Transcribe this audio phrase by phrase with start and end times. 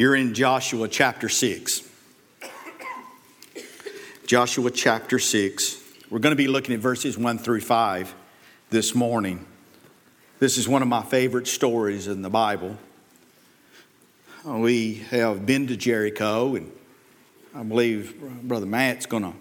[0.00, 1.82] You're in Joshua chapter 6.
[4.26, 5.76] Joshua chapter 6.
[6.08, 8.14] We're going to be looking at verses 1 through 5
[8.70, 9.44] this morning.
[10.38, 12.78] This is one of my favorite stories in the Bible.
[14.42, 16.72] We have been to Jericho, and
[17.54, 19.34] I believe Brother Matt's going to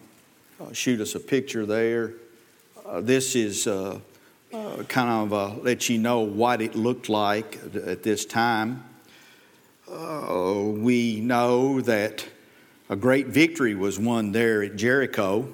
[0.62, 2.16] uh, shoot us a picture there.
[2.86, 3.98] Uh, this is uh,
[4.54, 8.84] uh, kind of uh, let you know what it looked like at this time.
[9.92, 12.24] Uh, we know that
[12.90, 15.52] a great victory was won there at Jericho,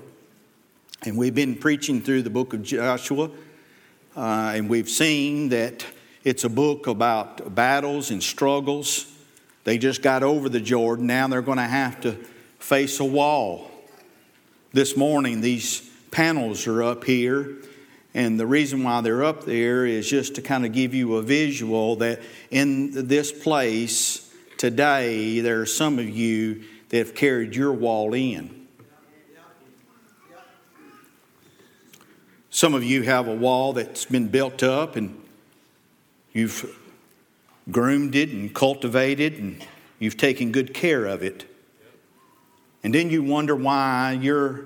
[1.03, 3.31] and we've been preaching through the book of Joshua,
[4.17, 5.85] uh, and we've seen that
[6.26, 9.09] it's a book about battles and struggles.
[9.63, 12.17] They just got over the Jordan, now they're going to have to
[12.59, 13.71] face a wall.
[14.73, 17.55] This morning, these panels are up here.
[18.13, 21.21] And the reason why they're up there is just to kind of give you a
[21.21, 24.24] visual that in this place,
[24.58, 28.68] today there are some of you that have carried your wall in.
[32.49, 35.21] Some of you have a wall that's been built up and
[36.32, 36.74] you've
[37.70, 39.66] groomed it and cultivated and
[39.99, 41.46] you've taken good care of it.
[42.84, 44.66] And then you wonder why you're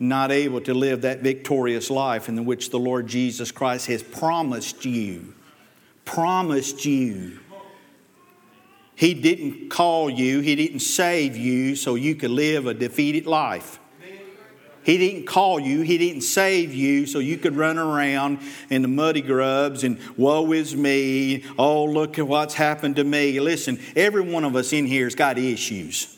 [0.00, 4.84] not able to live that victorious life in which the Lord Jesus Christ has promised
[4.84, 5.34] you.
[6.06, 7.38] Promised you.
[8.94, 13.78] He didn't call you, He didn't save you so you could live a defeated life.
[14.82, 18.88] He didn't call you, He didn't save you so you could run around in the
[18.88, 21.44] muddy grubs and woe is me.
[21.58, 23.38] Oh, look at what's happened to me.
[23.40, 26.16] Listen, every one of us in here has got issues.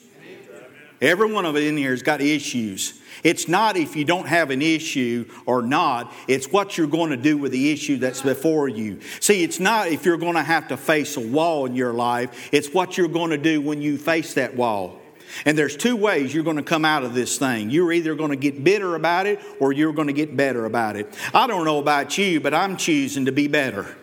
[1.00, 3.01] Every one of us in here has got issues.
[3.22, 7.16] It's not if you don't have an issue or not, it's what you're going to
[7.16, 9.00] do with the issue that's before you.
[9.20, 12.50] See, it's not if you're going to have to face a wall in your life,
[12.52, 14.98] it's what you're going to do when you face that wall.
[15.46, 17.70] And there's two ways you're going to come out of this thing.
[17.70, 20.96] You're either going to get bitter about it or you're going to get better about
[20.96, 21.14] it.
[21.32, 23.96] I don't know about you, but I'm choosing to be better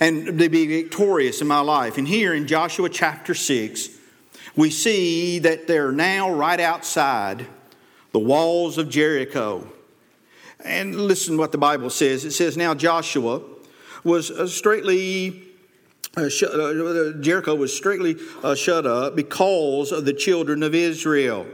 [0.00, 1.98] and to be victorious in my life.
[1.98, 3.88] And here in Joshua chapter 6,
[4.56, 7.46] we see that they're now right outside
[8.12, 9.66] the walls of Jericho.
[10.64, 12.24] And listen what the Bible says.
[12.24, 13.42] It says, Now Joshua
[14.04, 15.42] was uh, straightly,
[16.16, 21.46] uh, uh, Jericho was straightly uh, shut up because of the children of Israel.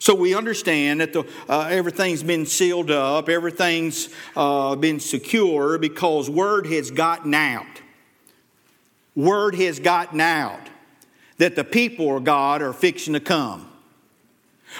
[0.00, 6.92] So we understand that the, everything's been sealed up, everything's been secure because word has
[6.92, 7.66] gotten out.
[9.16, 10.60] Word has gotten out
[11.38, 13.68] that the people of God are fixing to come.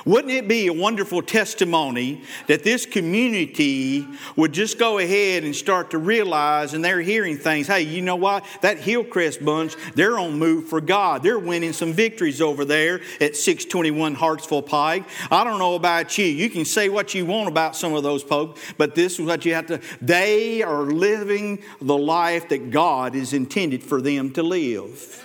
[0.04, 4.06] Wouldn't it be a wonderful testimony that this community
[4.36, 7.66] would just go ahead and start to realize and they're hearing things?
[7.66, 8.44] Hey, you know what?
[8.60, 11.22] That Hillcrest bunch, they're on move for God.
[11.22, 15.04] They're winning some victories over there at 621 Hartsville Pike.
[15.30, 16.26] I don't know about you.
[16.26, 19.44] You can say what you want about some of those folks, but this is what
[19.44, 19.80] you have to.
[20.00, 25.24] They are living the life that God is intended for them to live.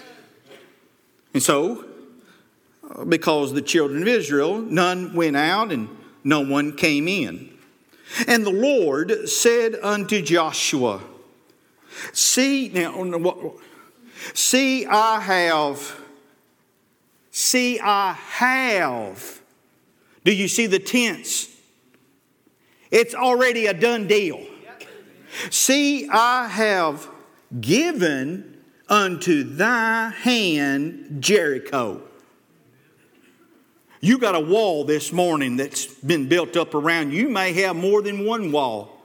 [1.34, 1.85] And so,
[3.08, 5.90] because the children of Israel, none went out and
[6.24, 7.50] no one came in.
[8.28, 11.02] And the Lord said unto Joshua,
[12.12, 13.54] See, now,
[14.34, 16.00] see, I have,
[17.31, 19.42] see, I have.
[20.24, 21.50] Do you see the tense?
[22.92, 24.40] It's already a done deal.
[25.50, 27.10] See, I have
[27.60, 32.02] given unto thy hand Jericho.
[34.03, 37.22] You got a wall this morning that's been built up around you.
[37.22, 39.02] You may have more than one wall.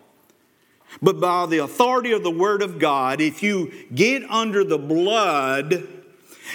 [1.01, 5.87] But by the authority of the Word of God, if you get under the blood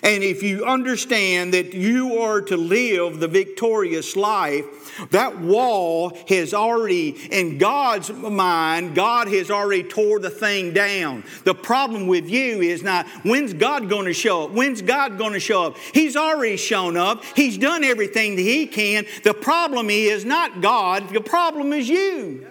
[0.01, 4.65] and if you understand that you are to live the victorious life,
[5.11, 11.23] that wall has already, in God's mind, God has already tore the thing down.
[11.43, 14.51] The problem with you is not when's God going to show up?
[14.51, 15.77] When's God going to show up?
[15.93, 17.23] He's already shown up.
[17.35, 19.05] He's done everything that He can.
[19.23, 22.47] The problem is not God, the problem is you.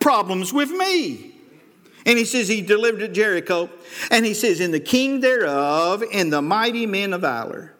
[0.00, 1.27] Problems with me.
[2.08, 3.68] And he says he delivered at Jericho.
[4.10, 7.74] And he says, In the king thereof, and the mighty men of valor.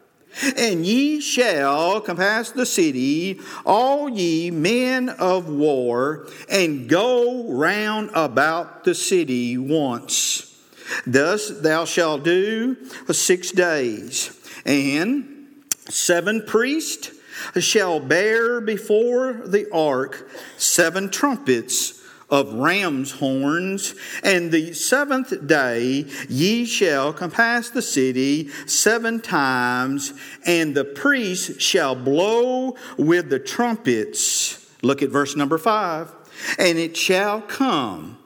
[0.55, 8.85] And ye shall compass the city, all ye men of war, and go round about
[8.85, 10.63] the city once.
[11.07, 12.77] Thus thou shalt do
[13.11, 14.39] six days.
[14.67, 15.47] And
[15.89, 17.13] seven priests
[17.59, 20.29] shall bear before the ark
[20.59, 21.98] seven trumpets
[22.31, 30.13] of ram's horns, and the seventh day ye shall compass the city seven times,
[30.45, 34.67] and the priests shall blow with the trumpets.
[34.83, 36.13] Look at verse number five.
[36.59, 38.19] And it shall come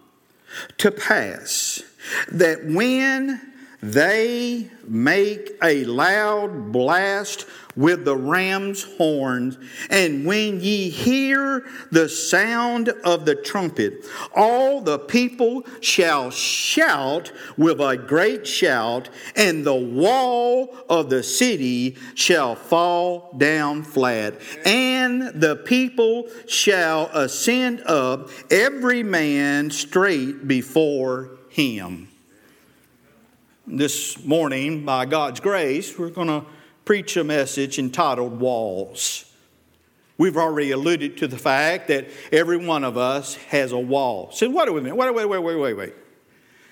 [0.78, 1.82] to pass
[2.31, 3.40] that when
[3.82, 9.58] they make a loud blast with the ram's horns,
[9.88, 14.04] and when ye hear the sound of the trumpet,
[14.34, 21.96] all the people shall shout with a great shout, and the wall of the city
[22.14, 24.34] shall fall down flat,
[24.64, 32.08] and the people shall ascend up, every man straight before him.
[33.66, 36.44] This morning, by God's grace, we're going to
[36.84, 39.25] preach a message entitled Walls.
[40.19, 44.31] We've already alluded to the fact that every one of us has a wall.
[44.32, 45.94] So, wait a minute, wait, wait, wait, wait, wait, wait.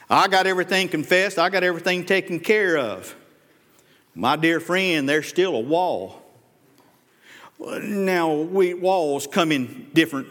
[0.08, 3.14] I got everything confessed, I got everything taken care of.
[4.14, 6.22] My dear friend, there's still a wall.
[7.58, 10.28] Now, we, walls come in different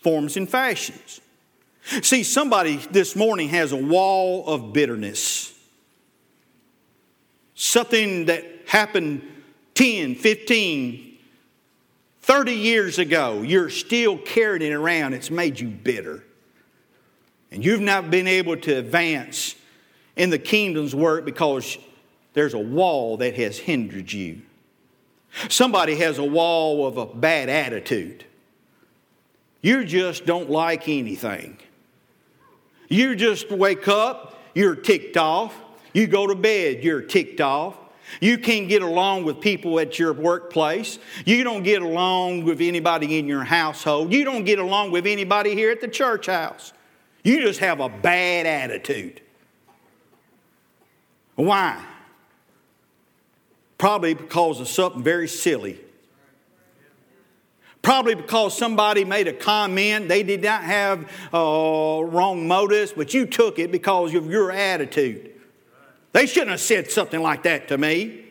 [0.00, 1.20] forms and fashions.
[2.02, 5.52] See, somebody this morning has a wall of bitterness.
[7.54, 9.22] Something that happened
[9.74, 11.18] 10, 15,
[12.22, 15.12] 30 years ago, you're still carrying it around.
[15.12, 16.24] It's made you bitter.
[17.50, 19.54] And you've not been able to advance
[20.16, 21.76] in the kingdom's work because
[22.32, 24.42] there's a wall that has hindered you.
[25.48, 28.24] Somebody has a wall of a bad attitude.
[29.60, 31.58] You just don't like anything.
[32.88, 35.54] You just wake up, you're ticked off.
[35.92, 37.76] You go to bed, you're ticked off.
[38.20, 40.98] You can't get along with people at your workplace.
[41.24, 44.12] You don't get along with anybody in your household.
[44.12, 46.72] You don't get along with anybody here at the church house.
[47.22, 49.20] You just have a bad attitude.
[51.34, 51.82] Why?
[53.78, 55.80] Probably because of something very silly.
[57.82, 60.08] Probably because somebody made a comment.
[60.08, 65.33] They did not have uh, wrong motives, but you took it because of your attitude.
[66.14, 68.24] They shouldn't have said something like that to me.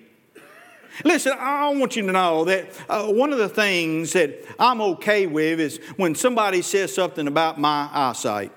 [1.03, 5.27] Listen, I want you to know that uh, one of the things that I'm okay
[5.27, 8.53] with is when somebody says something about my eyesight.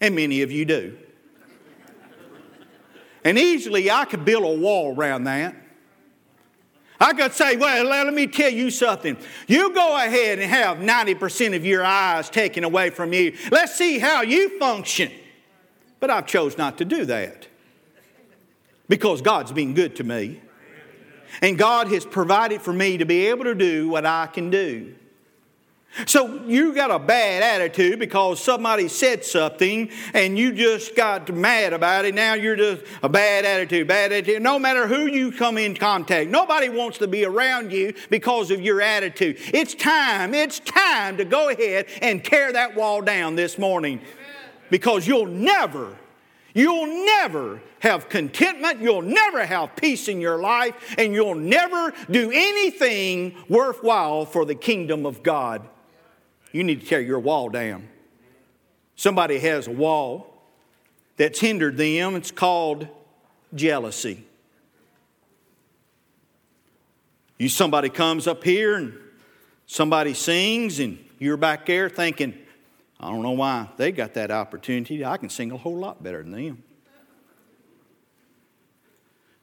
[0.00, 0.96] And many of you do.
[3.24, 5.56] And easily I could build a wall around that.
[7.00, 9.16] I could say, well, let me tell you something.
[9.48, 13.36] You go ahead and have 90% of your eyes taken away from you.
[13.50, 15.10] Let's see how you function.
[15.98, 17.48] But I've chose not to do that
[18.88, 20.40] because God's been good to me.
[21.40, 24.94] And God has provided for me to be able to do what I can do.
[26.06, 31.74] So you got a bad attitude because somebody said something and you just got mad
[31.74, 32.14] about it.
[32.14, 34.42] Now you're just a bad attitude, bad attitude.
[34.42, 38.62] No matter who you come in contact, nobody wants to be around you because of
[38.62, 39.36] your attitude.
[39.52, 44.00] It's time, it's time to go ahead and tear that wall down this morning
[44.70, 45.98] because you'll never
[46.54, 52.30] You'll never have contentment, you'll never have peace in your life, and you'll never do
[52.32, 55.66] anything worthwhile for the kingdom of God.
[56.52, 57.88] You need to tear your wall down.
[58.96, 60.42] Somebody has a wall
[61.16, 62.86] that's hindered them, it's called
[63.54, 64.26] jealousy.
[67.38, 68.94] You somebody comes up here and
[69.66, 72.38] somebody sings and you're back there thinking,
[73.02, 75.04] I don't know why they got that opportunity.
[75.04, 76.62] I can sing a whole lot better than them.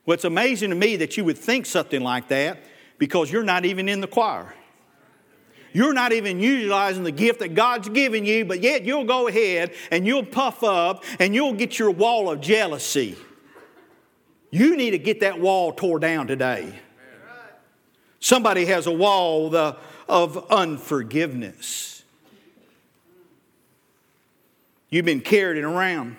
[0.06, 2.64] Well, it's amazing to me that you would think something like that
[2.98, 4.54] because you're not even in the choir.
[5.72, 9.74] You're not even utilizing the gift that God's given you, but yet you'll go ahead
[9.92, 13.16] and you'll puff up and you'll get your wall of jealousy.
[14.50, 16.80] You need to get that wall tore down today.
[18.20, 19.56] Somebody has a wall
[20.08, 21.99] of unforgiveness.
[24.90, 26.16] You've been carrying around.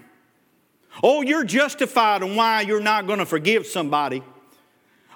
[1.03, 4.23] Oh, you're justified on why you're not going to forgive somebody.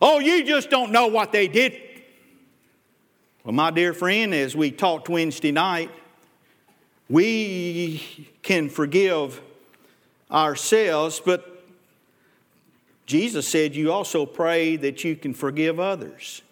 [0.00, 1.80] Oh, you just don't know what they did.
[3.44, 5.90] Well, my dear friend, as we talked Wednesday night,
[7.08, 8.02] we
[8.42, 9.40] can forgive
[10.30, 11.64] ourselves, but
[13.06, 16.42] Jesus said you also pray that you can forgive others.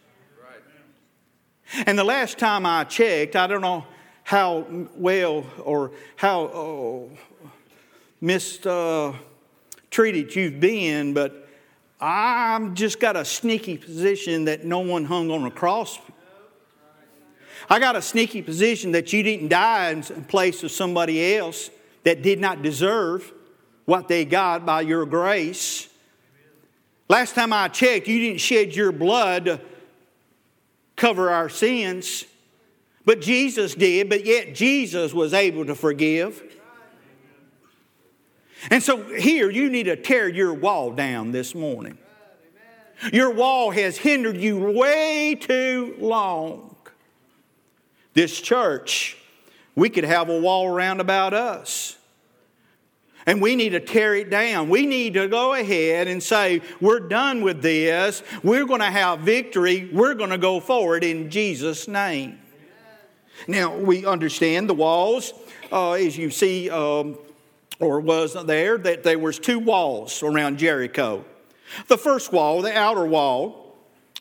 [1.86, 3.86] And the last time I checked, I don't know
[4.22, 7.10] how well or how oh,
[8.20, 11.48] mistreated uh, you've been, but
[12.00, 15.98] I've just got a sneaky position that no one hung on a cross.
[17.70, 21.70] I got a sneaky position that you didn't die in place of somebody else
[22.04, 23.32] that did not deserve
[23.84, 25.88] what they got by your grace.
[27.08, 29.60] Last time I checked, you didn't shed your blood to
[30.96, 32.24] cover our sins,
[33.04, 36.42] but Jesus did, but yet Jesus was able to forgive.
[38.70, 41.98] And so here, you need to tear your wall down this morning.
[43.12, 46.76] Your wall has hindered you way too long.
[48.14, 49.16] This church,
[49.74, 51.96] we could have a wall around about us.
[53.24, 54.68] And we need to tear it down.
[54.68, 58.22] We need to go ahead and say, We're done with this.
[58.42, 59.88] We're going to have victory.
[59.92, 62.41] We're going to go forward in Jesus' name.
[63.46, 65.32] Now, we understand the walls,
[65.70, 67.18] uh, as you see, um,
[67.80, 71.24] or was there, that there was two walls around Jericho.
[71.88, 73.76] The first wall, the outer wall,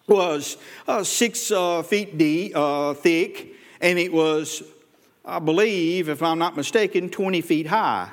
[0.07, 4.63] was uh, six uh, feet deep, uh, thick, and it was,
[5.23, 8.09] I believe, if I'm not mistaken, 20 feet high.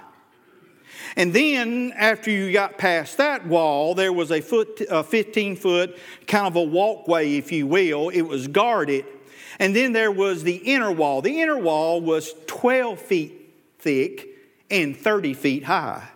[1.17, 5.99] And then, after you got past that wall, there was a foot, a 15 foot
[6.27, 8.11] kind of a walkway, if you will.
[8.11, 9.05] It was guarded.
[9.59, 11.21] And then there was the inner wall.
[11.21, 14.29] The inner wall was 12 feet thick
[14.71, 16.09] and 30 feet high.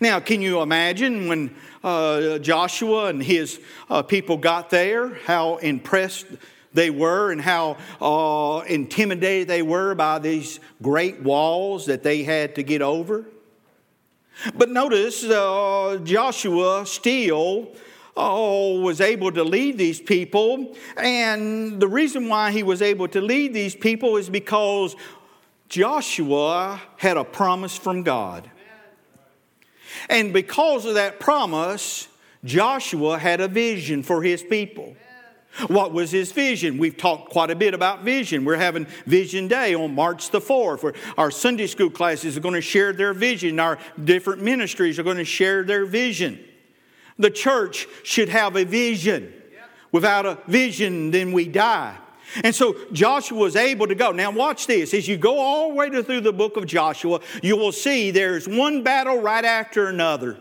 [0.00, 6.26] Now, can you imagine when uh, Joshua and his uh, people got there, how impressed
[6.72, 12.54] they were and how uh, intimidated they were by these great walls that they had
[12.56, 13.24] to get over?
[14.54, 17.72] But notice uh, Joshua still
[18.20, 20.76] oh, was able to lead these people.
[20.96, 24.96] And the reason why he was able to lead these people is because
[25.68, 28.50] Joshua had a promise from God.
[30.08, 32.08] And because of that promise,
[32.44, 34.96] Joshua had a vision for his people.
[35.66, 36.78] What was his vision?
[36.78, 38.44] We've talked quite a bit about vision.
[38.44, 42.60] We're having Vision Day on March the 4th, our Sunday school classes are going to
[42.60, 43.58] share their vision.
[43.58, 46.38] Our different ministries are going to share their vision.
[47.20, 49.32] The church should have a vision.
[49.92, 51.96] Without a vision, then we die.
[52.44, 54.12] And so Joshua was able to go.
[54.12, 54.94] Now, watch this.
[54.94, 58.48] As you go all the way through the book of Joshua, you will see there's
[58.48, 60.38] one battle right after another.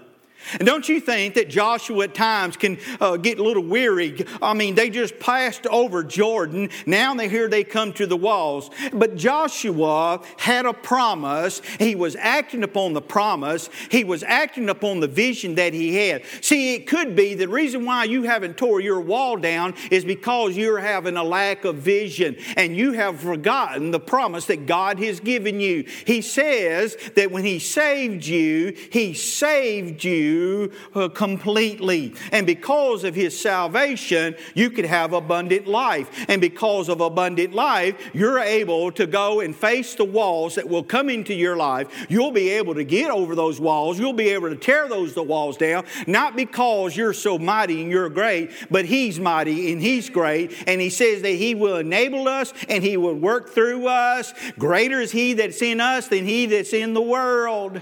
[0.54, 4.26] And don't you think that Joshua at times can uh, get a little weary?
[4.42, 6.70] I mean, they just passed over Jordan.
[6.86, 8.72] Now they hear they come to the walls.
[8.94, 11.62] But Joshua had a promise.
[11.78, 13.70] He was acting upon the promise.
[13.92, 16.24] He was acting upon the vision that he had.
[16.42, 20.58] See, it could be the reason why you haven't tore your wall down is because
[20.58, 25.20] you're having a lack of vision and you have forgotten the promise that God has
[25.20, 25.84] given you.
[26.06, 32.14] He says that when he saved you, he saved you you uh, completely.
[32.32, 36.26] And because of his salvation, you could have abundant life.
[36.28, 40.84] And because of abundant life, you're able to go and face the walls that will
[40.84, 42.08] come into your life.
[42.10, 44.00] You'll be able to get over those walls.
[44.00, 47.92] You'll be able to tear those the walls down, not because you're so mighty and
[47.92, 50.54] you're great, but he's mighty and he's great.
[50.68, 54.34] And he says that he will enable us and he will work through us.
[54.58, 57.82] Greater is he that's in us than he that's in the world.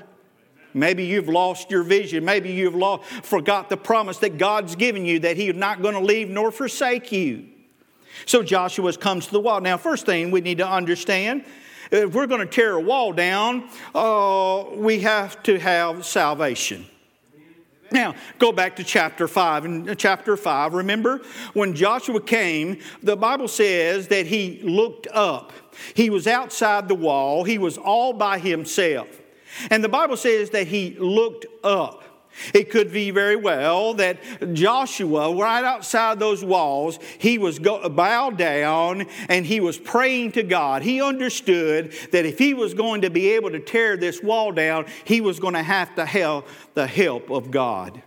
[0.80, 2.24] Maybe you've lost your vision.
[2.26, 6.02] Maybe you've lost, forgot the promise that God's given you that He's not going to
[6.02, 7.46] leave nor forsake you.
[8.26, 9.62] So Joshua comes to the wall.
[9.62, 11.46] Now, first thing we need to understand
[11.92, 16.86] if we're going to tear a wall down, uh, we have to have salvation.
[17.92, 19.66] Now, go back to chapter 5.
[19.66, 21.22] In chapter 5, remember
[21.54, 25.54] when Joshua came, the Bible says that he looked up.
[25.94, 29.08] He was outside the wall, he was all by himself.
[29.70, 32.04] And the Bible says that he looked up.
[32.54, 34.20] It could be very well that
[34.54, 40.44] Joshua, right outside those walls, he was go- bowed down and he was praying to
[40.44, 40.84] God.
[40.84, 44.86] He understood that if he was going to be able to tear this wall down,
[45.04, 46.44] he was going to have to have
[46.76, 48.04] the help of God.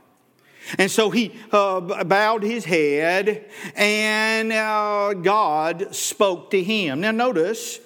[0.79, 7.01] And so he uh, bowed his head and uh, God spoke to him.
[7.01, 7.81] Now, notice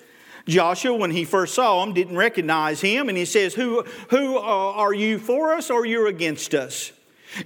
[0.46, 4.40] Joshua, when he first saw him, didn't recognize him, and he says, Who, who uh,
[4.40, 6.92] are you for us or you're against us?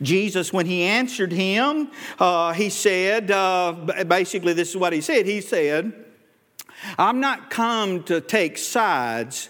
[0.02, 3.72] Jesus, when he answered him, uh, he said, uh,
[4.06, 5.26] basically, this is what he said.
[5.26, 5.92] He said,
[6.98, 9.48] I'm not come to take sides,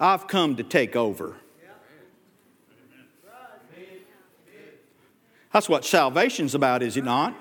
[0.00, 1.36] I've come to take over.
[5.52, 7.34] That's what salvation's about, is it not?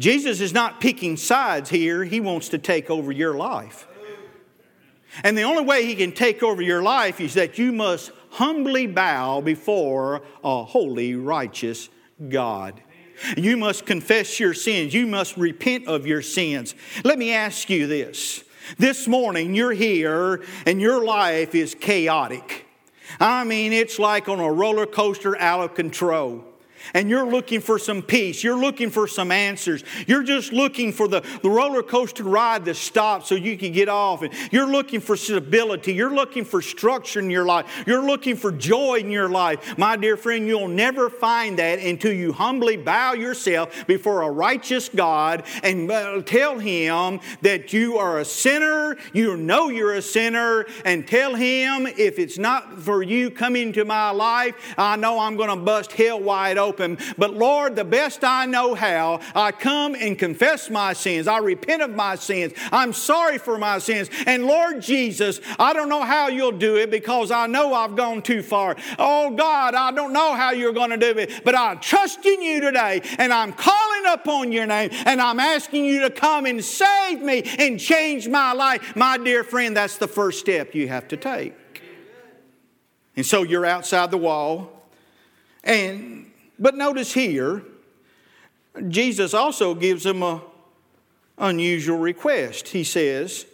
[0.00, 3.86] Jesus is not picking sides here, he wants to take over your life.
[5.22, 8.86] And the only way he can take over your life is that you must humbly
[8.86, 11.90] bow before a holy, righteous
[12.28, 12.80] God.
[13.36, 14.94] You must confess your sins.
[14.94, 16.74] You must repent of your sins.
[17.04, 18.42] Let me ask you this.
[18.78, 22.66] This morning, you're here and your life is chaotic.
[23.18, 26.49] I mean, it's like on a roller coaster out of control
[26.94, 31.08] and you're looking for some peace, you're looking for some answers, you're just looking for
[31.08, 35.00] the, the roller coaster ride to stop so you can get off, and you're looking
[35.00, 39.28] for stability, you're looking for structure in your life, you're looking for joy in your
[39.28, 44.30] life, my dear friend, you'll never find that until you humbly bow yourself before a
[44.30, 50.02] righteous God and uh, tell Him that you are a sinner, you know you're a
[50.02, 55.18] sinner, and tell Him if it's not for you coming into my life, I know
[55.18, 56.98] I'm going to bust hell wide open open.
[57.18, 61.26] But Lord, the best I know how, I come and confess my sins.
[61.26, 62.52] I repent of my sins.
[62.70, 64.08] I'm sorry for my sins.
[64.26, 68.22] And Lord Jesus, I don't know how you'll do it because I know I've gone
[68.22, 68.76] too far.
[68.98, 72.40] Oh God, I don't know how you're going to do it, but I trust in
[72.40, 76.64] you today and I'm calling upon your name and I'm asking you to come and
[76.64, 78.94] save me and change my life.
[78.94, 81.54] My dear friend, that's the first step you have to take.
[83.16, 84.70] And so you're outside the wall,
[85.64, 86.29] and
[86.60, 87.64] but notice here,
[88.88, 90.42] Jesus also gives them a
[91.38, 92.68] unusual request.
[92.68, 93.46] He says,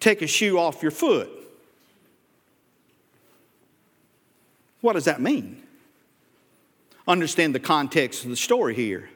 [0.00, 1.30] Take a shoe off your foot.
[4.80, 5.62] What does that mean?
[7.06, 9.10] Understand the context of the story here.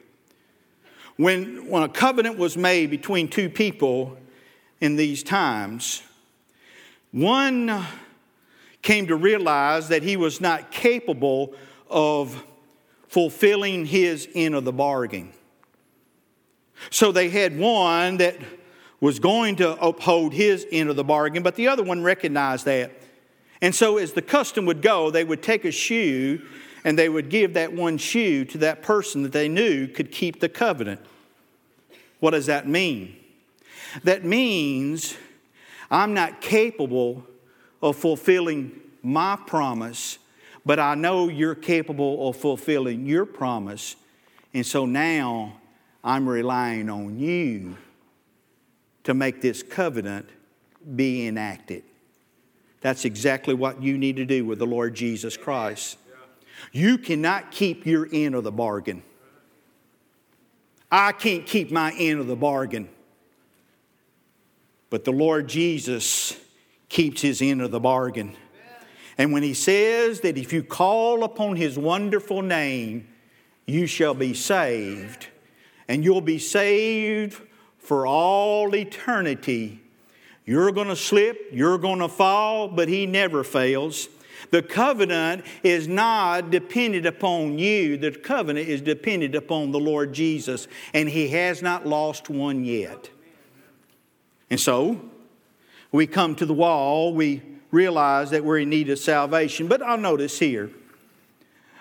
[1.17, 4.17] When, when a covenant was made between two people
[4.79, 6.03] in these times,
[7.11, 7.85] one
[8.81, 11.55] came to realize that he was not capable
[11.89, 12.43] of
[13.15, 15.31] fulfilling his end of the bargain.
[16.89, 18.35] So they had one that
[18.99, 22.91] was going to uphold his end of the bargain, but the other one recognized that.
[23.61, 26.41] And so, as the custom would go, they would take a shoe
[26.83, 30.41] and they would give that one shoe to that person that they knew could keep
[30.41, 30.99] the covenant.
[32.19, 33.15] What does that mean?
[34.03, 35.15] That means
[35.89, 37.25] I'm not capable
[37.81, 40.19] of fulfilling my promise
[40.65, 43.95] but I know you're capable of fulfilling your promise.
[44.53, 45.59] And so now
[46.03, 47.77] I'm relying on you
[49.03, 50.29] to make this covenant
[50.95, 51.83] be enacted.
[52.81, 55.97] That's exactly what you need to do with the Lord Jesus Christ.
[56.71, 59.03] You cannot keep your end of the bargain.
[60.91, 62.89] I can't keep my end of the bargain.
[64.89, 66.39] But the Lord Jesus
[66.89, 68.35] keeps his end of the bargain.
[69.17, 73.07] And when he says that if you call upon his wonderful name,
[73.65, 75.27] you shall be saved,
[75.87, 77.41] and you'll be saved
[77.79, 79.79] for all eternity.
[80.45, 84.09] You're going to slip, you're going to fall, but he never fails.
[84.51, 90.67] The covenant is not dependent upon you, the covenant is dependent upon the Lord Jesus,
[90.93, 93.09] and he has not lost one yet.
[94.49, 95.01] And so,
[95.91, 97.41] we come to the wall, we
[97.75, 99.67] realize that we're in need of salvation.
[99.67, 100.71] But I'll notice here.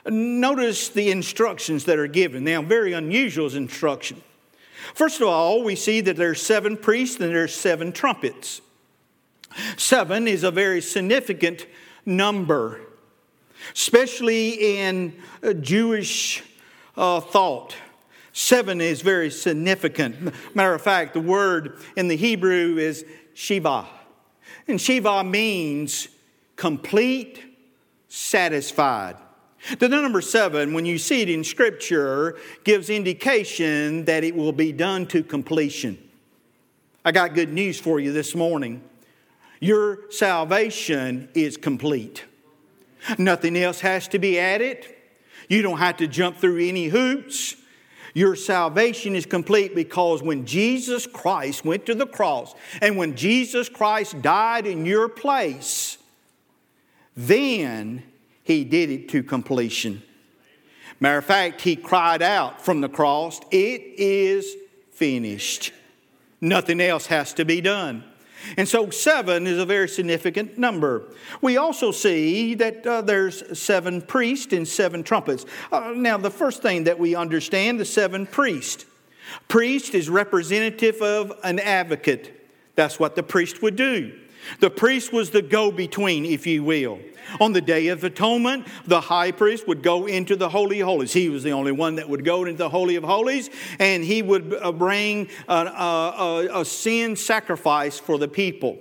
[0.07, 2.45] Notice the instructions that are given.
[2.45, 4.23] Now, very unusual instruction.
[4.93, 8.61] First of all, we see that there's seven priests and there's seven trumpets.
[9.77, 11.67] Seven is a very significant
[12.05, 12.81] number,
[13.73, 15.15] especially in
[15.61, 16.43] Jewish
[16.97, 17.75] uh, thought.
[18.33, 20.35] Seven is very significant.
[20.55, 23.87] Matter of fact, the word in the Hebrew is Shiva.
[24.67, 26.09] And Shiva means
[26.57, 27.43] complete,
[28.09, 29.17] satisfied.
[29.79, 34.73] The number seven, when you see it in Scripture, gives indication that it will be
[34.73, 35.99] done to completion.
[37.05, 38.83] I got good news for you this morning.
[39.61, 42.25] Your salvation is complete.
[43.19, 44.87] Nothing else has to be added.
[45.49, 47.57] You don't have to jump through any hoops.
[48.15, 53.69] Your salvation is complete because when Jesus Christ went to the cross and when Jesus
[53.69, 55.99] Christ died in your place,
[57.17, 58.05] then
[58.45, 60.03] he did it to completion.
[61.01, 64.55] Matter of fact, he cried out from the cross, It is
[64.93, 65.73] finished.
[66.41, 68.05] Nothing else has to be done.
[68.57, 71.13] And so seven is a very significant number.
[71.41, 75.47] We also see that uh, there's seven priests and seven trumpets.
[75.73, 78.87] Uh, now, the first thing that we understand the seven priests.
[79.49, 82.49] Priest is representative of an advocate.
[82.77, 84.19] That's what the priest would do.
[84.61, 86.99] The priest was the go between, if you will.
[87.41, 91.13] On the Day of Atonement, the high priest would go into the Holy of Holies.
[91.13, 94.23] He was the only one that would go into the Holy of Holies, and he
[94.23, 98.79] would uh, bring a, a, a sin sacrifice for the people.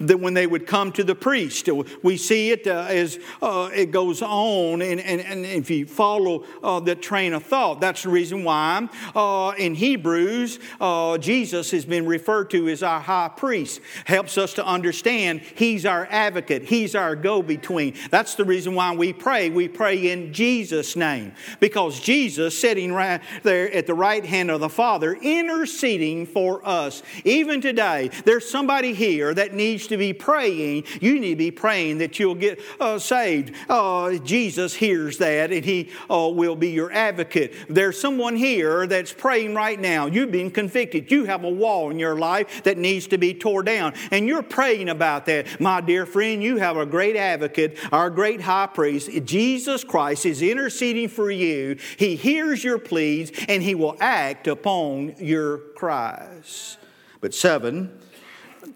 [0.00, 1.68] That when they would come to the priest.
[2.02, 6.44] We see it uh, as uh, it goes on, and, and, and if you follow
[6.62, 11.84] uh, the train of thought, that's the reason why uh, in Hebrews, uh, Jesus has
[11.84, 13.80] been referred to as our high priest.
[14.04, 17.94] Helps us to understand he's our advocate, he's our go between.
[18.10, 19.50] That's the reason why we pray.
[19.50, 24.60] We pray in Jesus' name, because Jesus, sitting right there at the right hand of
[24.60, 27.02] the Father, interceding for us.
[27.24, 31.50] Even today, there's somebody here that needs needs to be praying, you need to be
[31.50, 33.54] praying that you'll get uh, saved.
[33.68, 37.54] Uh, Jesus hears that and He uh, will be your advocate.
[37.68, 40.06] There's someone here that's praying right now.
[40.06, 41.10] You've been convicted.
[41.10, 44.42] You have a wall in your life that needs to be tore down, and you're
[44.42, 45.60] praying about that.
[45.60, 49.10] My dear friend, you have a great advocate, our great high priest.
[49.24, 51.76] Jesus Christ is interceding for you.
[51.96, 56.78] He hears your pleas and He will act upon your cries.
[57.20, 57.96] But seven,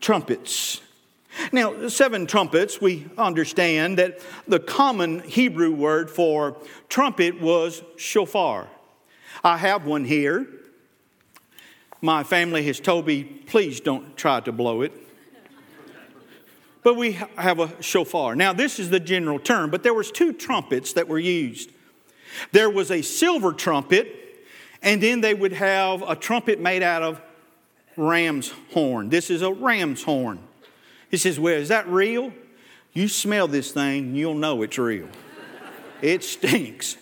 [0.07, 0.81] trumpets.
[1.51, 6.57] Now, seven trumpets, we understand that the common Hebrew word for
[6.89, 8.69] trumpet was shofar.
[9.43, 10.47] I have one here.
[12.01, 14.93] My family has told me, please don't try to blow it.
[16.85, 18.37] But we have a shofar.
[18.37, 21.73] Now, this is the general term, but there was two trumpets that were used.
[22.53, 24.07] There was a silver trumpet,
[24.83, 27.21] and then they would have a trumpet made out of
[27.97, 29.09] ram's horn.
[29.09, 30.39] This is a ram's horn.
[31.11, 32.33] He says, Well, is that real?
[32.93, 35.09] You smell this thing, you'll know it's real.
[36.01, 36.97] it stinks.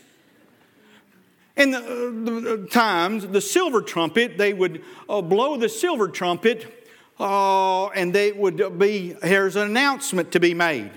[1.56, 6.88] In the, the, times, the silver trumpet, they would uh, blow the silver trumpet,
[7.20, 10.90] uh, and they would be here's an announcement to be made,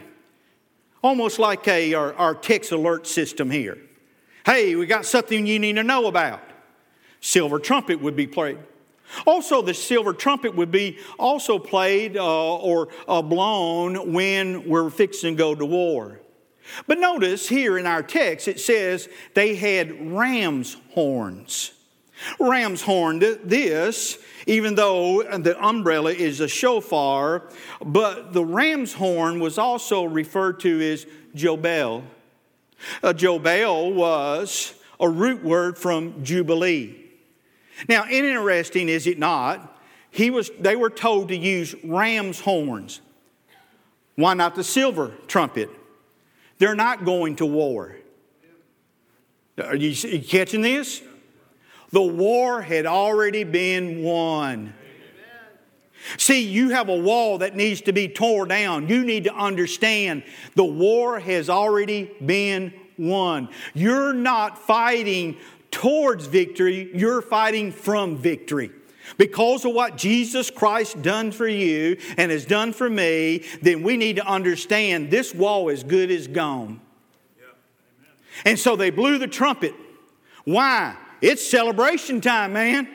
[1.03, 3.77] almost like a our, our text alert system here.
[4.47, 6.41] Hey, we got something you need to know about.
[7.21, 8.57] Silver trumpet would be played.
[9.25, 15.35] Also, the silver trumpet would be also played uh, or uh, blown when we're fixing
[15.35, 16.19] to go to war.
[16.85, 21.71] But notice here in our text it says they had ram's horns.
[22.39, 24.17] Ram's horn, this,
[24.47, 27.47] even though the umbrella is a shofar,
[27.85, 32.03] but the ram's horn was also referred to as Jobel.
[33.03, 37.06] Uh, Jobel was a root word from Jubilee.
[37.87, 39.77] Now, interesting, is it not?
[40.09, 43.01] He was, they were told to use ram's horns.
[44.15, 45.69] Why not the silver trumpet?
[46.57, 47.95] They're not going to war.
[49.63, 51.01] Are you, you catching this?
[51.91, 54.73] The war had already been won.
[56.17, 58.87] See, you have a wall that needs to be torn down.
[58.87, 60.23] You need to understand
[60.55, 63.49] the war has already been won.
[63.73, 65.37] You're not fighting
[65.71, 68.71] towards victory, you're fighting from victory.
[69.17, 73.95] Because of what Jesus Christ done for you and has done for me, then we
[73.95, 76.81] need to understand this wall is good as gone.
[77.39, 77.45] Yeah.
[78.45, 79.73] And so they blew the trumpet.
[80.43, 80.97] Why?
[81.21, 82.87] It's celebration time, man.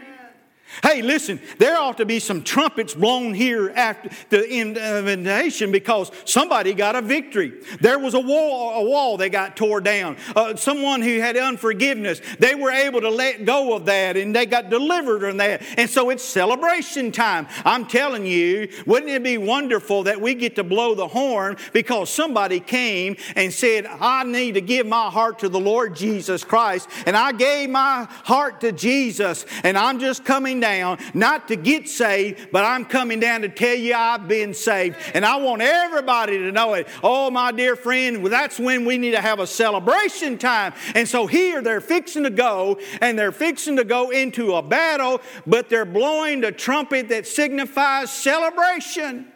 [0.82, 6.72] Hey, listen, there ought to be some trumpets blown here after the invitation because somebody
[6.72, 7.52] got a victory.
[7.80, 10.16] There was a wall, a wall they got tore down.
[10.35, 14.46] Uh, someone who had unforgiveness, they were able to let go of that and they
[14.46, 15.62] got delivered from that.
[15.76, 17.48] And so it's celebration time.
[17.64, 22.08] I'm telling you, wouldn't it be wonderful that we get to blow the horn because
[22.08, 26.88] somebody came and said, I need to give my heart to the Lord Jesus Christ.
[27.04, 31.90] And I gave my heart to Jesus and I'm just coming down, not to get
[31.90, 34.96] saved, but I'm coming down to tell you I've been saved.
[35.12, 36.88] And I want everybody to know it.
[37.03, 40.72] Oh, my dear friend, that's when we need to have a celebration time.
[40.94, 45.20] And so here they're fixing to go, and they're fixing to go into a battle,
[45.46, 49.27] but they're blowing the trumpet that signifies celebration.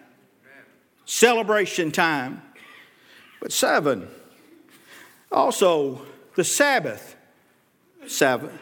[1.04, 2.40] Celebration time.
[3.40, 4.08] But seven,
[5.30, 6.00] also
[6.36, 7.16] the Sabbath.
[8.06, 8.52] Sabbath.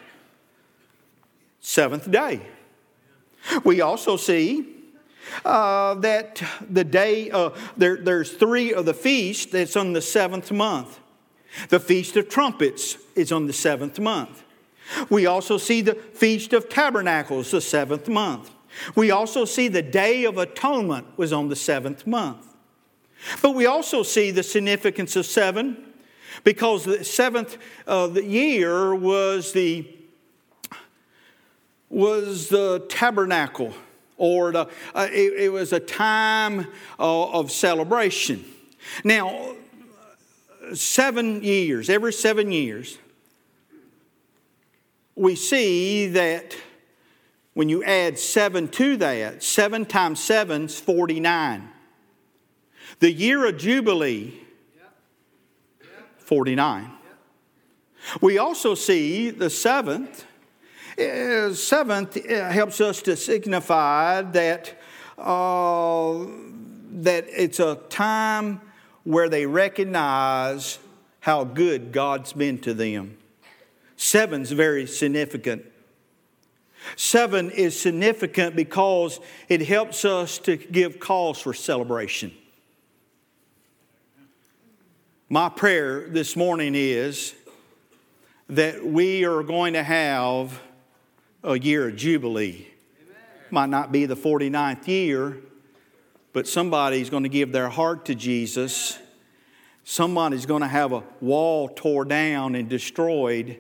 [1.61, 2.41] Seventh day.
[3.65, 4.67] We also see
[5.45, 10.51] uh, that the day, uh, there, there's three of the feasts that's on the seventh
[10.53, 11.01] month.
[11.69, 14.43] The Feast of Trumpets is on the seventh month.
[15.09, 18.51] We also see the Feast of Tabernacles, the seventh month.
[18.95, 22.55] We also see the Day of Atonement was on the seventh month.
[23.41, 25.95] But we also see the significance of seven
[26.43, 29.94] because the seventh uh, the year was the
[31.89, 33.75] was the tabernacle,
[34.17, 36.67] or the, uh, it, it, was a time
[36.99, 38.45] uh, of celebration.
[39.03, 39.55] Now,
[40.73, 42.99] seven years, every seven years,
[45.15, 46.57] we see that
[47.55, 51.69] when you add seven to that, seven times seven is 49.
[52.99, 54.35] The year of Jubilee,
[56.19, 56.91] 49.
[58.21, 60.25] We also see the seventh.
[60.99, 64.81] Uh, seventh uh, helps us to signify that,
[65.19, 66.25] uh,
[66.93, 68.61] that it's a time
[69.03, 70.79] where they recognize
[71.19, 73.19] how good God's been to them.
[73.97, 75.65] Seven's very significant.
[76.97, 82.33] Seven is significant because it helps us to give cause for celebration.
[85.29, 87.35] My prayer this morning is
[88.49, 90.61] that we are going to have
[91.45, 92.67] a year of Jubilee.
[93.51, 95.37] Might not be the 49th year,
[96.33, 98.99] but somebody's going to give their heart to Jesus.
[99.85, 103.59] Somebody's going to have a wall tore down and destroyed,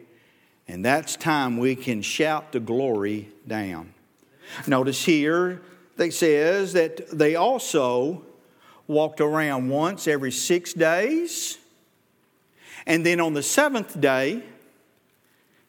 [0.67, 3.93] and that's time we can shout the glory down.
[4.67, 5.63] Notice here,
[5.99, 8.23] it says that they also
[8.87, 11.59] walked around once every six days.
[12.87, 14.43] And then on the seventh day,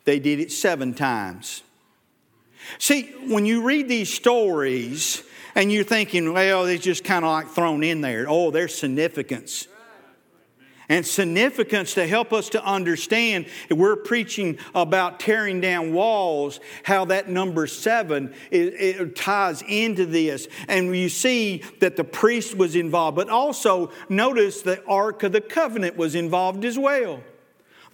[0.06, 1.64] they did it seven times.
[2.78, 5.24] See, when you read these stories
[5.56, 8.26] and you're thinking, well, they're just kind of like thrown in there.
[8.28, 9.68] Oh, there's significance.
[10.88, 17.28] And significance to help us to understand we're preaching about tearing down walls how that
[17.28, 20.48] number seven it, it ties into this.
[20.68, 25.42] And you see that the priest was involved but also notice the ark of the
[25.42, 27.24] covenant was involved as well.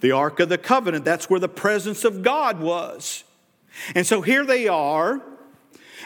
[0.00, 3.24] The ark of the covenant that's where the presence of god was
[3.94, 5.20] and so here they are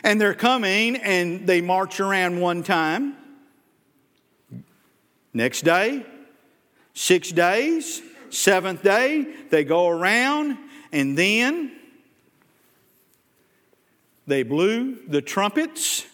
[0.03, 3.17] and they're coming and they march around one time
[5.33, 6.05] next day
[6.99, 8.01] Six days,
[8.31, 10.57] seventh day, they go around,
[10.93, 11.73] and then
[14.27, 16.07] they blew the trumpets,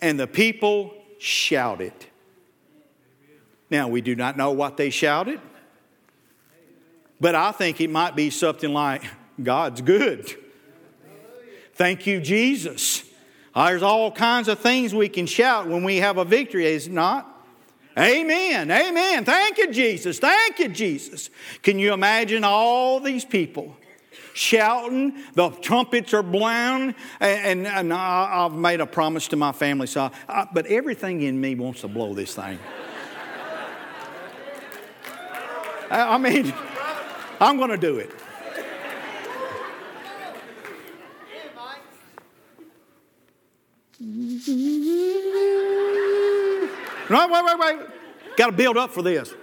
[0.00, 1.92] and the people shouted.
[3.68, 5.38] Now, we do not know what they shouted,
[7.20, 9.04] but I think it might be something like,
[9.42, 10.34] God's good.
[11.80, 13.04] Thank you, Jesus.
[13.54, 16.88] Ah, there's all kinds of things we can shout when we have a victory, is
[16.88, 17.26] it not?
[17.98, 18.70] Amen.
[18.70, 19.24] Amen.
[19.24, 20.18] Thank you, Jesus.
[20.18, 21.30] Thank you, Jesus.
[21.62, 23.74] Can you imagine all these people
[24.34, 25.22] shouting?
[25.32, 26.94] The trumpets are blown.
[27.18, 31.40] And, and, I, have made a promise to my family, so I, but everything in
[31.40, 32.58] me wants to blow this thing.
[35.90, 36.52] I mean,
[37.40, 38.10] I'm going to do it.
[47.10, 47.80] Right, wait, wait, wait.
[48.36, 49.34] Got to build up for this.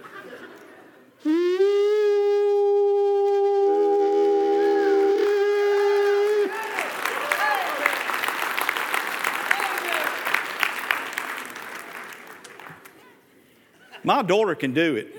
[14.02, 15.14] My daughter can do it.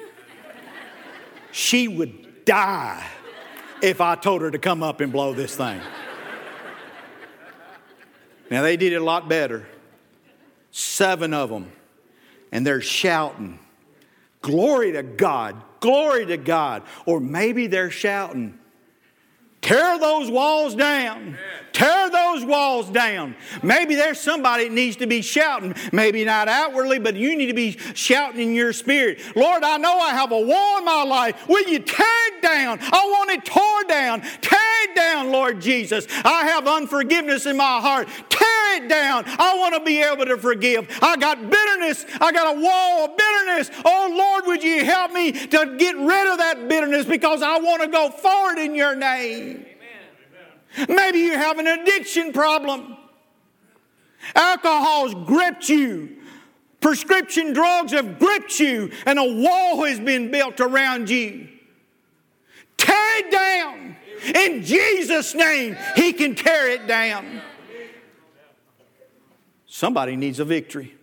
[1.51, 3.07] She would die
[3.81, 5.79] if I told her to come up and blow this thing.
[8.49, 9.67] Now, they did it a lot better.
[10.71, 11.71] Seven of them
[12.51, 13.59] and they're shouting,
[14.41, 16.83] Glory to God, glory to God.
[17.05, 18.57] Or maybe they're shouting,
[19.61, 21.37] Tear those walls down.
[21.73, 23.35] Tear those walls down.
[23.61, 27.53] Maybe there's somebody that needs to be shouting, maybe not outwardly, but you need to
[27.53, 29.19] be shouting in your spirit.
[29.35, 31.47] Lord, I know I have a wall in my life.
[31.47, 32.79] Will you tear it down?
[32.81, 34.21] I want it tore down.
[34.41, 36.07] Tear it down, Lord Jesus.
[36.25, 38.07] I have unforgiveness in my heart.
[38.29, 39.23] Tear it down.
[39.27, 40.87] I want to be able to forgive.
[41.01, 42.05] I got bitterness.
[42.19, 43.71] I got a wall of bitterness.
[43.85, 47.81] Oh, Lord, would you help me to get rid of that bitterness because I want
[47.81, 49.65] to go forward in your name.
[50.87, 52.95] Maybe you have an addiction problem.
[54.35, 56.17] Alcohol's gripped you.
[56.81, 61.49] Prescription drugs have gripped you, and a wall has been built around you.
[62.77, 63.95] Tear it down.
[64.35, 67.41] In Jesus' name, He can tear it down.
[69.65, 70.98] Somebody needs a victory.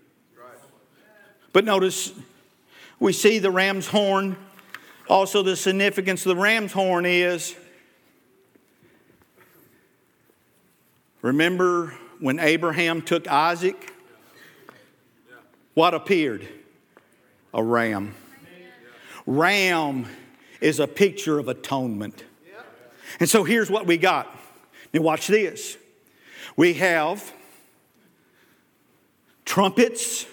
[1.57, 2.13] But notice,
[3.01, 4.37] we see the ram's horn.
[5.09, 7.57] Also, the significance of the ram's horn is
[11.23, 13.91] Remember when Abraham took Isaac?
[15.73, 16.47] What appeared?
[17.55, 18.15] A ram.
[19.25, 20.05] Ram
[20.61, 22.23] is a picture of atonement.
[23.19, 24.29] And so here's what we got.
[24.93, 25.79] Now, watch this.
[26.55, 27.33] We have
[29.47, 30.27] trumpets,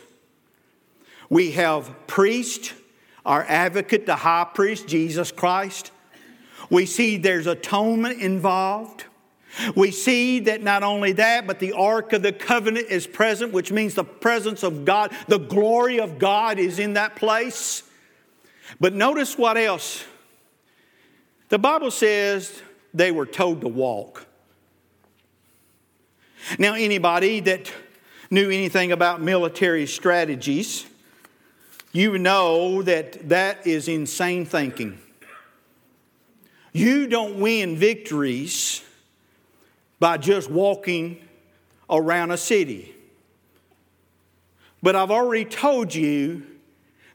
[1.29, 2.73] we have priest,
[3.25, 5.91] our advocate, the high priest, Jesus Christ.
[6.69, 9.05] We see there's atonement involved.
[9.75, 13.71] We see that not only that, but the Ark of the Covenant is present, which
[13.71, 17.83] means the presence of God, the glory of God is in that place.
[18.79, 20.03] But notice what else.
[21.49, 22.61] The Bible says
[22.93, 24.25] they were told to walk.
[26.57, 27.71] Now, anybody that
[28.29, 30.85] knew anything about military strategies,
[31.93, 34.99] you know that that is insane thinking.
[36.73, 38.83] You don't win victories
[39.99, 41.21] by just walking
[41.89, 42.93] around a city.
[44.81, 46.43] But I've already told you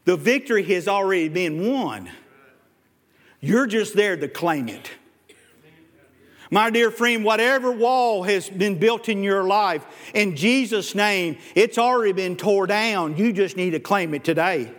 [0.05, 2.09] the victory has already been won.
[3.41, 4.89] You're just there to claim it.
[6.51, 9.85] My dear friend, whatever wall has been built in your life,
[10.15, 13.17] in Jesus' name, it's already been tore down.
[13.17, 14.71] You just need to claim it today.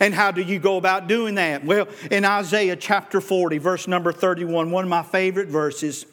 [0.00, 1.64] And how do you go about doing that?
[1.64, 6.04] Well, in Isaiah chapter 40, verse number 31, one of my favorite verses,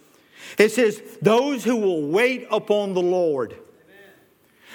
[0.57, 3.53] it says, Those who will wait upon the Lord.
[3.53, 4.13] Amen.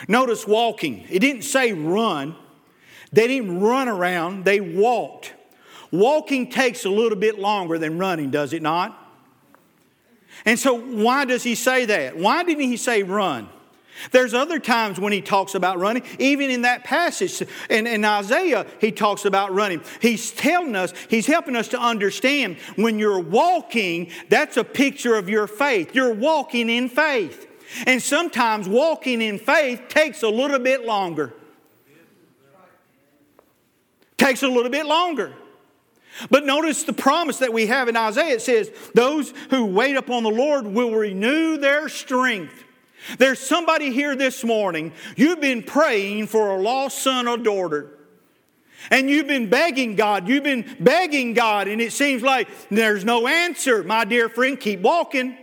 [0.09, 1.06] Notice walking.
[1.09, 2.35] It didn't say run,
[3.12, 5.35] they didn't run around, they walked.
[5.92, 8.99] Walking takes a little bit longer than running, does it not?
[10.44, 12.16] And so, why does he say that?
[12.16, 13.48] Why didn't he say run?
[14.12, 16.03] There's other times when he talks about running.
[16.18, 19.83] Even in that passage in, in, Isaiah, he talks about running.
[20.00, 25.29] He's telling us, he's helping us to understand when you're walking, that's a picture of
[25.29, 25.94] your faith.
[25.94, 27.46] You're walking in faith.
[27.87, 31.35] And sometimes walking in faith takes a little bit longer.
[34.16, 35.35] Takes a little bit longer.
[36.28, 38.35] But notice the promise that we have in Isaiah.
[38.35, 42.64] It says, Those who wait upon the Lord will renew their strength.
[43.18, 47.96] There's somebody here this morning, you've been praying for a lost son or daughter.
[48.90, 53.26] And you've been begging God, you've been begging God, and it seems like there's no
[53.26, 53.83] answer.
[53.83, 55.33] My dear friend, keep walking.
[55.33, 55.38] Amen.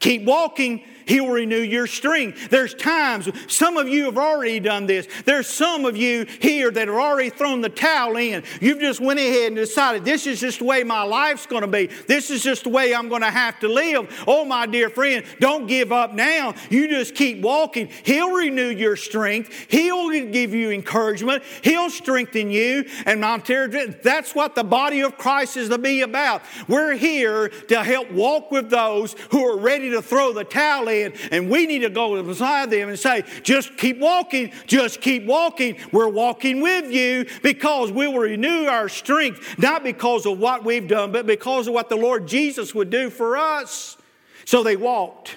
[0.00, 0.84] Keep walking.
[1.10, 2.50] He'll renew your strength.
[2.50, 5.08] There's times, some of you have already done this.
[5.24, 8.44] There's some of you here that have already thrown the towel in.
[8.60, 11.66] You've just went ahead and decided this is just the way my life's going to
[11.66, 11.86] be.
[12.06, 14.24] This is just the way I'm going to have to live.
[14.28, 16.54] Oh, my dear friend, don't give up now.
[16.70, 17.88] You just keep walking.
[18.04, 19.66] He'll renew your strength.
[19.68, 21.42] He'll give you encouragement.
[21.62, 22.84] He'll strengthen you.
[23.04, 26.42] And I'm that's what the body of Christ is to be about.
[26.68, 30.99] We're here to help walk with those who are ready to throw the towel in
[31.02, 35.76] and we need to go beside them and say, just keep walking, just keep walking.
[35.92, 40.88] We're walking with you because we will renew our strength, not because of what we've
[40.88, 43.96] done, but because of what the Lord Jesus would do for us.
[44.44, 45.36] So they walked.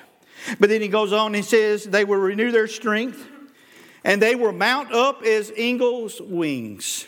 [0.60, 3.28] But then he goes on and says, they will renew their strength
[4.04, 7.08] and they will mount up as eagle's wings.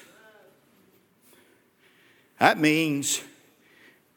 [2.40, 3.22] That means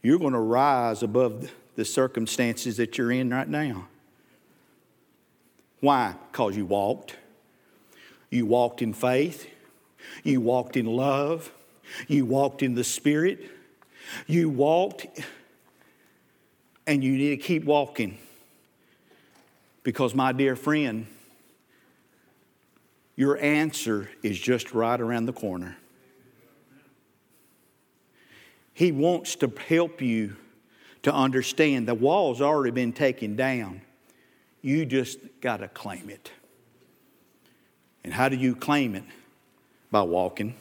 [0.03, 3.88] you're going to rise above the circumstances that you're in right now.
[5.81, 6.14] Why?
[6.31, 7.17] Because you walked.
[8.31, 9.49] You walked in faith.
[10.25, 11.53] You walked in love.
[12.07, 13.51] You walked in the Spirit.
[14.27, 15.07] You walked,
[16.87, 18.19] and you need to keep walking.
[19.83, 21.07] Because, my dear friend,
[23.17, 25.77] your answer is just right around the corner.
[28.73, 30.37] He wants to help you
[31.03, 33.81] to understand the wall's already been taken down.
[34.62, 36.31] You just got to claim it.
[38.05, 39.05] And how do you claim it?
[39.90, 40.55] By walking.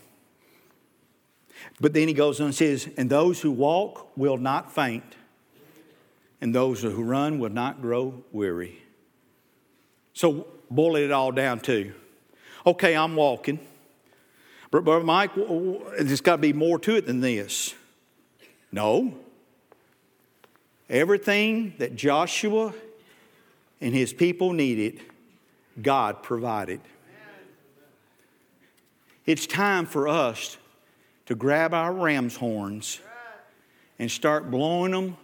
[1.79, 5.15] But then he goes on and says, And those who walk will not faint,
[6.39, 8.81] and those who run will not grow weary.
[10.13, 11.93] So boil it all down to
[12.67, 13.59] okay, I'm walking.
[14.69, 17.73] But, but Mike, there's got to be more to it than this.
[18.71, 19.17] No.
[20.89, 22.73] Everything that Joshua
[23.81, 24.99] and his people needed,
[25.81, 26.81] God provided.
[29.25, 30.57] It's time for us
[31.25, 33.01] to grab our ram's horns
[33.99, 35.17] and start blowing them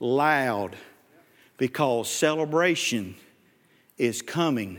[0.00, 0.76] loud
[1.56, 3.16] because celebration
[3.96, 4.78] is coming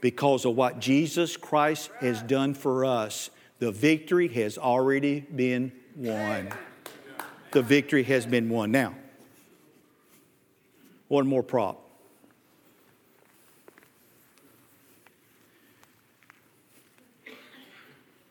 [0.00, 3.30] because of what Jesus Christ has done for us.
[3.58, 6.50] The victory has already been won.
[7.52, 8.70] The victory has been won.
[8.70, 8.94] Now,
[11.08, 11.85] one more prop.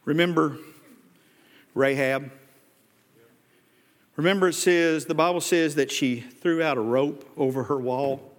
[0.06, 0.58] Remember
[1.74, 2.32] Rahab?
[4.16, 8.32] Remember, it says, the Bible says that she threw out a rope over her wall.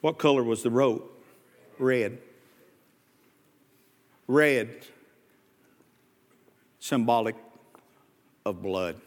[0.00, 1.24] What color was the rope?
[1.78, 2.18] Red.
[4.28, 4.86] Red,
[6.78, 7.34] symbolic
[8.46, 9.00] of blood.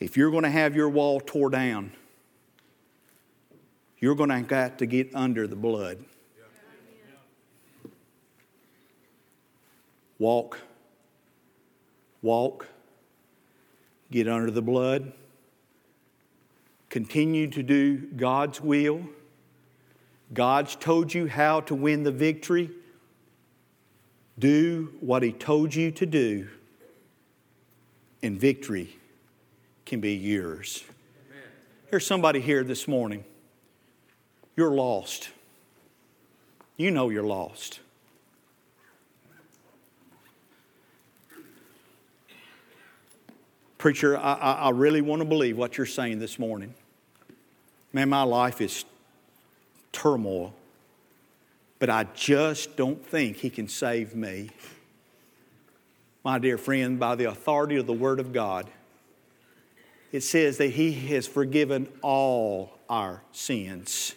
[0.00, 1.92] If you're going to have your wall tore down,
[4.00, 6.04] you're going to have got to get under the blood.
[10.22, 10.60] Walk,
[12.22, 12.68] walk,
[14.12, 15.10] get under the blood,
[16.90, 19.02] continue to do God's will.
[20.32, 22.70] God's told you how to win the victory.
[24.38, 26.46] Do what He told you to do,
[28.22, 28.94] and victory
[29.84, 30.84] can be yours.
[31.32, 31.42] Amen.
[31.90, 33.24] There's somebody here this morning.
[34.54, 35.30] You're lost.
[36.76, 37.80] You know you're lost.
[43.82, 46.72] Preacher, I, I, really want to believe what you're saying this morning.
[47.92, 48.84] Man, my life is
[49.90, 50.54] turmoil,
[51.80, 54.50] but I just don't think He can save me.
[56.22, 58.70] My dear friend, by the authority of the Word of God,
[60.12, 64.14] it says that He has forgiven all our sins.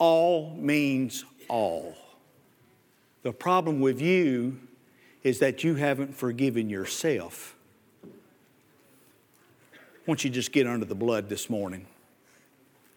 [0.00, 1.94] All means all.
[3.22, 4.58] The problem with you
[5.22, 7.53] is that you haven't forgiven yourself.
[10.04, 11.86] Why don't you just get under the blood this morning?